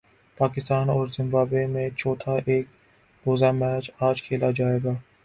پاکستان 0.37 0.89
اور 0.89 1.07
زمبابوے 1.07 1.65
میں 1.67 1.87
چوتھا 1.97 2.35
ایک 2.45 2.65
روزہ 3.25 3.51
میچ 3.51 3.91
اج 3.99 4.21
کھیلا 4.23 4.49
جائے 4.51 4.79
گا 4.83 4.93